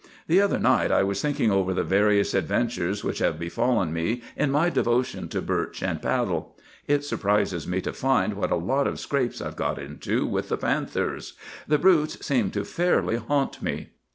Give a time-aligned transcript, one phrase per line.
[0.25, 4.49] The other night I was thinking over the various adventures which have befallen me in
[4.49, 6.55] my devotion to birch and paddle.
[6.87, 10.57] It surprises me to find what a lot of scrapes I've got into with the
[10.57, 11.33] panthers.
[11.67, 13.89] The brutes seem to fairly haunt me.